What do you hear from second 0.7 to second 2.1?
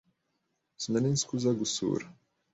Sinari nzi ko uza gusura.